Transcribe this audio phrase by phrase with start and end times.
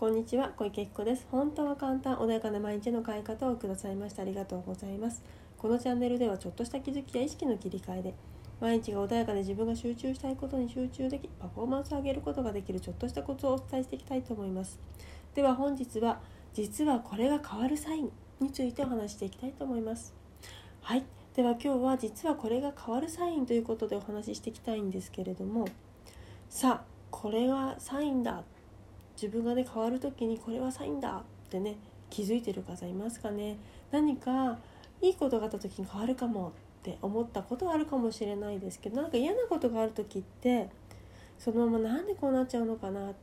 [0.00, 1.26] こんにちは小池彦です。
[1.30, 5.22] 本当は簡単穏やかな毎日の変え方をくださいましてありがとうございます。
[5.58, 8.14] このチャンネルではちょっとした気づきや意識の切り替えで
[8.62, 14.80] 毎日が穏やかで自分が集中したいことに集中できパフォーマンスを上げることができるちょっとしたコツをお伝えしていきたいと思います。
[15.34, 16.20] では本日は
[16.54, 18.10] 実はこれが変わるサイン
[18.40, 20.14] についてお話していきたいと思います。
[20.80, 21.04] はい。
[21.34, 25.66] では今日は実はこれが変わるサインということでお話ししていきたいんですけれども
[26.48, 28.44] さあこれはサインだ。
[29.20, 31.76] 自分がね変わる時にこれはサインだってね
[32.08, 33.56] 気づいてる方いますかね？
[33.90, 34.58] 何か
[35.02, 40.68] いいことがあった時に変わるかもって思ったことはあるかもしれないですけどなんか嫌なことがある時って
[41.38, 43.16] そのままなんでこうなっちゃうのかなって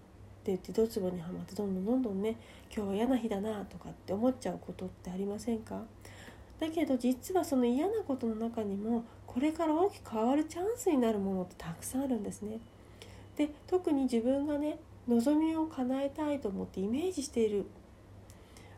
[0.45, 2.35] 言ってドツボにはまってどんどんどんどんね
[2.73, 5.81] 今日は嫌な日だなとかって思っちゃうことってありませんか？
[6.59, 12.59] だけど実はその嫌なことの中にもこれから大きく変わるチャンスになるものってたくさんあるんですね。
[13.35, 14.77] で特に自分がね
[15.07, 17.65] 望みを叶えたいと思ってイメージしている。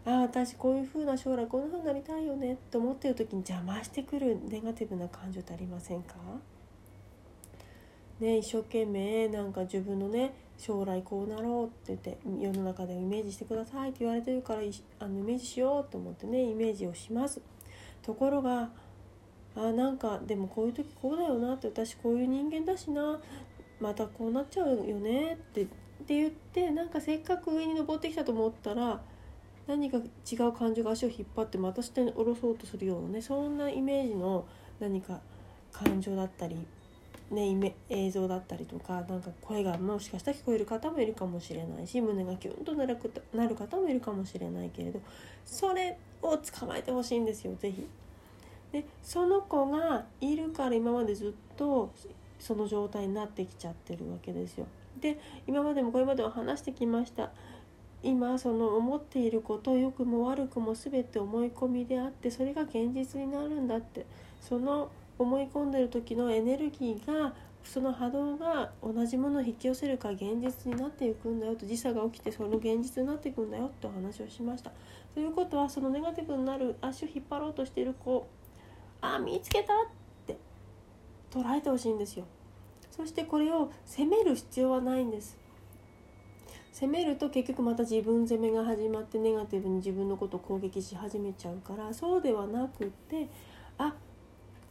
[0.05, 6.15] ああ私こういう風な将来こんな風になりたいよねと思ってる時に邪魔してくるネガティブな感情ってありませんか？
[8.19, 14.61] ね一生懸命なんか自分のね将来こうなろうって言って世の中でイメージしてくださいって言われてるから
[14.99, 17.41] あのイメージしようと思ってねイメージをします。
[18.01, 18.69] ところが
[19.55, 23.19] あなんかでもこういう時こうだよなって私こういう人間だしな
[23.79, 25.67] またこうなっちゃうよねって
[26.09, 28.99] って言ってなんかせっかく上に登ってきたと思ったら
[29.67, 34.43] 何か違う感情が足を引っ張ってまた下に下ろそうとするようなねそんなイメージの
[34.79, 35.19] 何か
[35.71, 36.65] 感情だったり、
[37.29, 42.97] ね、映像だったりとかなんか声がもしかしたら聞こえる方もいるかもしれないし胸がキュンとなる
[43.35, 44.99] なる方もいるかもしれないけれど
[45.45, 47.85] それを捕まえてほしいんですよ是非。
[48.71, 51.91] でその子がいるから今までずっと
[52.39, 54.65] その状態になってきちゃってるわけですよ。
[54.99, 57.31] で今までもこれまでは話してきました
[58.01, 64.05] 今その思っていること良くも悪くも全て思い込みであってそれが現実になるんだって
[64.41, 67.33] その思い込んでる時のエネルギーが
[67.63, 74.71] その波動が同じものを引き寄せるか現実になっていくんだよと時差が起きてその現実になっていくんだよってお話をしました。
[75.13, 78.27] ということはそのネガティブになる足を引っ張ろうとしている子
[79.01, 79.75] あ見つけたっ
[80.25, 80.37] て
[81.29, 82.25] 捉えてほしいんですよ。
[82.99, 85.37] そしてこれを責める必要はないんです。
[86.73, 93.29] 責めると結局また自分責めが始まってネガティブに自分のことを攻撃し始めちゃうからそうではなくって
[93.77, 93.93] あ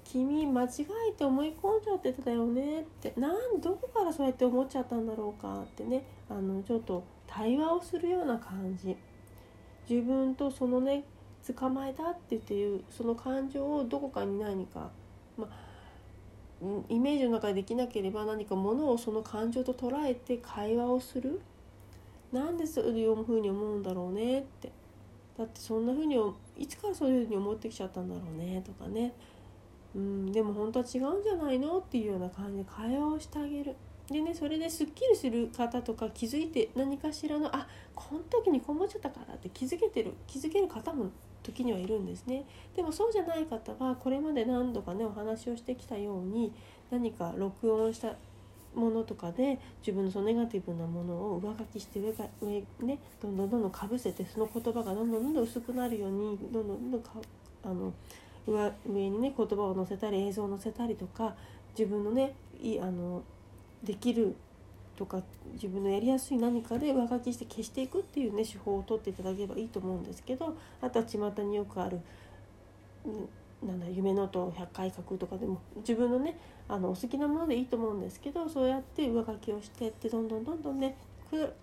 [0.04, 0.68] 君間違
[1.10, 8.94] えて思い込んじゃってたよねってなんどこからそうやって思っちゃったんだろうかってねあのちょっと対話をするような感じ。
[9.88, 11.04] 自分とそのね
[11.56, 14.90] 捕まえたって言っていうその感情をどこかに何か。
[15.38, 15.67] まあ
[16.88, 21.40] イメージの中でできなければ何かものをその感情と捉えて会話をする？
[22.32, 24.72] なんでそういうふうに思うんだろうねって。
[25.38, 26.16] だってそんなふうに
[26.56, 28.60] いつからそういうふうに思ってきちゃったんだろうね？
[28.66, 29.14] とかね。
[29.94, 31.78] うんでも本当は違うんじゃないの？
[31.78, 33.76] っていうような感じで会話をしてあげる。
[34.10, 41.10] でねそれですっきりする方とか気づいて何かしらのあこの時にこう思っちゃったからって気づけてる気づける方も
[41.42, 42.44] 時にはいるんですね。
[42.74, 46.52] でもそうじゃない方はこれまで何度かねお話をしてきたように
[46.90, 48.16] 何か録音した
[48.74, 57.12] ものとかで自分のそのネガティブなものを上書きして上が上ねどんどんどんどんかぶせてその言葉がどんどんどんどん薄くなるようにどんどんどんどんか
[57.64, 57.92] あの
[58.46, 61.34] 上上にね言葉を載せたり映像を載せたりとか
[61.78, 63.22] 自分のねいあの
[63.82, 64.34] できる
[64.96, 65.22] とか
[65.54, 72.00] 自分のやりやすい何かで上書きして消していくっていうね手法を取っていただければいいと思うんですけどあとは巷によくある、
[73.64, 76.36] なんだ夢の音を100回書くとかでも自分のね
[76.66, 80.96] あのお好きなものでいいと思うんですけどそうやって上書きをしてってどんどんどんどんね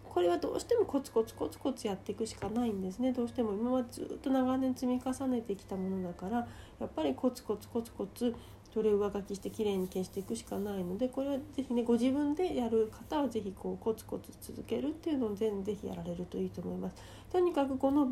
[0.04, 3.12] これはどうしてもコツコツコツコツやっていくしかないんですね。
[3.12, 6.48] どうしても今までずっと長年積み重ねてきたものだから
[6.80, 8.34] やっぱりコツコツコツコツ
[8.76, 16.96] それを上書きしてきれいに消していくしかないのでこれは是非ねご自分でやる方は是非こうコツコツ続けるっていうのをぜひやられるといいと思います。
[17.32, 18.10] とにかくこの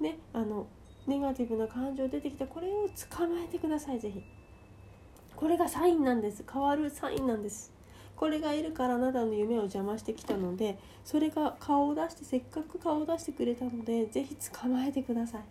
[0.00, 0.66] ねあの
[1.06, 4.20] ネガティブな感情出てきたこれを捕まえてください是非。
[5.36, 6.44] これがサインなんです。
[6.52, 7.72] 変わるサインなんです。
[8.16, 15.42] これがいるからあなたの夢を邪魔してきたのでそれが顔を出してせっかく顔を出してくれたので是非捕まえてください。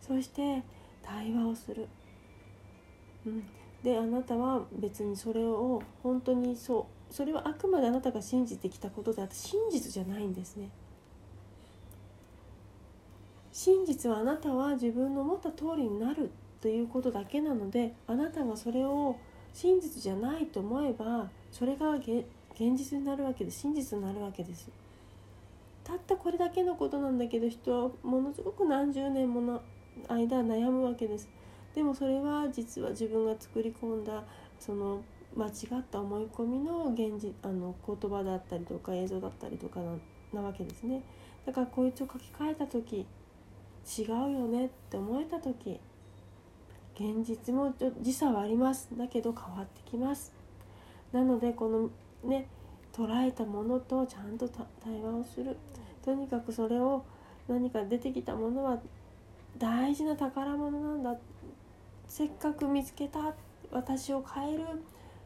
[0.00, 0.62] そして
[1.02, 1.88] 対話をする、
[3.26, 3.44] うん、
[3.82, 10.70] であなたは別にそれを本当にそうそれはあくまであなたが信じてきたことであって真実じゃないんですね。
[13.52, 16.30] 真実はあなたは自分の思った通りになる
[16.60, 19.16] ということだけなのであなたがそれを
[19.52, 22.24] 真実じゃないと思えばそれが現
[22.54, 24.70] 実になるわけで真実になるわけです。
[25.84, 29.60] たったこれだけのことなんだけど人はものすごく何十年もの
[30.08, 31.28] 間悩むわけです。
[31.74, 34.22] でもそれは実は自分が作り込んだ
[34.60, 35.02] その
[35.34, 39.80] 間違った思い込みの現実あの言葉だったりとか映像だったりとか
[40.32, 41.02] なわけですね。
[41.46, 43.06] だからこいつを書き換えた時
[43.98, 45.80] 違うよねって思えた時
[46.94, 48.88] 現実も時差はあります。
[48.96, 50.32] だけど変わってきます。
[51.12, 51.90] なのでこの
[52.28, 52.46] ね
[52.92, 55.56] 捉えたものとちゃんと対話をする。
[56.04, 57.02] とにかくそれを
[57.48, 58.78] 何か出てきたものは
[59.58, 61.16] 大事な宝物なんだ。
[62.12, 63.32] せっかく見つけた
[63.70, 64.64] 私を変える、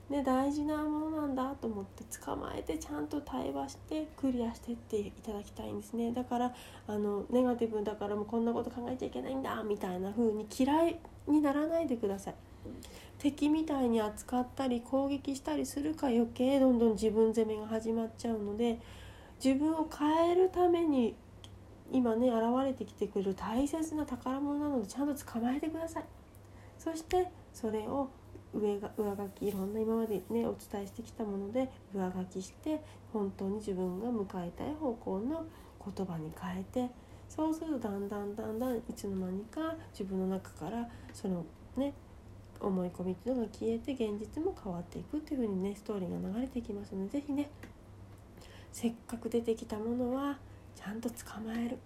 [0.08, 6.54] ね、大事なものなんだと思って捕まえてちゃんと対話してクリアしてっていただきたいんですねだから
[6.86, 12.34] あのネガティブだからもうこんなこと考えちゃいけないんだみたいな風に嫌いにならないでください。
[13.18, 18.78] 敵みたいに扱ったり攻撃したりするか余計どんどん自分責めが始まっちゃうので
[19.44, 21.16] 自分を変えるために
[21.90, 26.04] 今ね現れてきてくれる大切な宝物なのでちゃんと捕まえてください
[26.86, 28.08] そしてそれを
[28.54, 32.80] 上が上書きいろんな今までねお伝えしてきたもので上書きして
[33.12, 35.44] 本当に自分が向かいたい方向の
[35.84, 36.94] 言葉に変えて
[37.28, 41.44] そうするとだんだんだんだんいつの間にか自分の中からその
[41.76, 41.92] ね
[42.60, 47.50] 思い込みっていうのが消えて現実も変わっていくっていう風にねストーリーが流れていきますので是非ね
[48.70, 50.38] せっかく出てきたものは
[50.76, 51.78] ちゃんと捕まえる。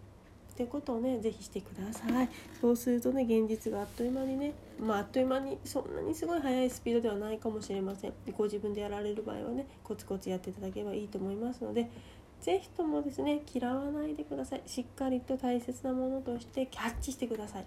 [0.61, 2.29] っていうことをね是非してください。
[2.61, 8.13] そうするとね現実があっという間にねまああっという間にそんなにすごい速いスピードではないかもしれません。
[8.37, 11.89] ご自分でやられる場合はねコツコツやっていただければいいと思いますので
[12.43, 14.63] 是非ともですね嫌わないでください。
[14.67, 17.65] しっかりと大切なものとしてキャッチしてください。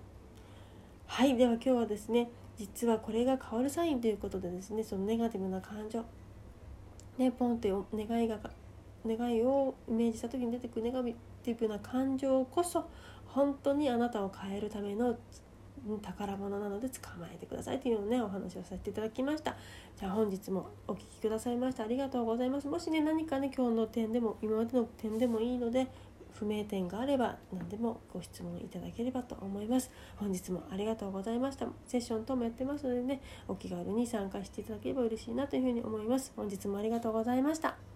[1.08, 2.30] はいでは今日はですね
[2.60, 6.06] 実はこれが変わるサインということでですねそのネガティブな感情。
[7.18, 8.38] ねポンって願いが
[9.06, 12.90] 願いをイメージした時に出てくるネガティブな感情こそ
[13.28, 15.18] 本当にあなたを変えるための
[16.02, 19.58] 宝物なので捕まえてくださいというのをねお話をさせていただきました。
[20.00, 22.68] じゃあ本日もお聴きくださいましてありがとうございます。
[22.68, 25.88] もしね何かね今日の点でも今までの点でもいいので
[26.32, 29.92] 不明点があれば何でもご質問いただければと思います。
[30.16, 31.68] 本日もありがとうございました。
[31.86, 36.32] セッション等もやってますのでねお気軽に参加していただければ嬉しいなというふうに思います。
[36.36, 37.93] 本日もありがとうございました。